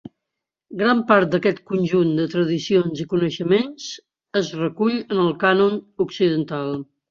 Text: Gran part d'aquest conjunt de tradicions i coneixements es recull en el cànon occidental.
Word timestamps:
Gran 0.79 1.01
part 1.11 1.35
d'aquest 1.35 1.61
conjunt 1.71 2.13
de 2.21 2.25
tradicions 2.31 3.03
i 3.05 3.07
coneixements 3.13 3.87
es 4.43 4.51
recull 4.65 4.99
en 5.05 5.23
el 5.27 5.33
cànon 5.47 5.81
occidental. 6.11 6.77